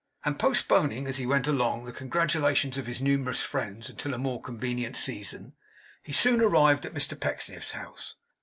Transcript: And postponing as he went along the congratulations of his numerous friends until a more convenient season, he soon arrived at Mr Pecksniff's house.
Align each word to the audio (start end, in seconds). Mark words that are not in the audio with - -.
And 0.25 0.39
postponing 0.39 1.05
as 1.05 1.17
he 1.19 1.27
went 1.27 1.45
along 1.45 1.85
the 1.85 1.91
congratulations 1.91 2.75
of 2.75 2.87
his 2.87 3.03
numerous 3.03 3.43
friends 3.43 3.87
until 3.87 4.15
a 4.15 4.17
more 4.17 4.41
convenient 4.41 4.97
season, 4.97 5.53
he 6.01 6.11
soon 6.11 6.41
arrived 6.41 6.87
at 6.87 6.95
Mr 6.95 7.13
Pecksniff's 7.19 7.73
house. 7.73 8.15